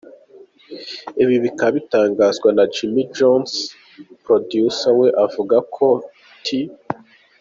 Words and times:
Ibi 1.23 1.35
bikaba 1.45 1.71
bitanganzwa 1.77 2.49
na 2.57 2.63
Jim 2.73 2.93
Jonsin 3.15 3.61
Producer 4.23 4.93
we 4.99 5.07
uvuga 5.25 5.57
ko 5.75 5.87
T. 6.43 6.45